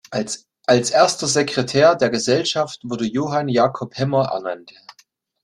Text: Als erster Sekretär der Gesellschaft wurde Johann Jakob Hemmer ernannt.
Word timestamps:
Als 0.09 0.41
erster 0.65 1.27
Sekretär 1.27 1.93
der 1.95 2.09
Gesellschaft 2.09 2.79
wurde 2.81 3.05
Johann 3.05 3.47
Jakob 3.47 3.95
Hemmer 3.99 4.29
ernannt. 4.31 4.73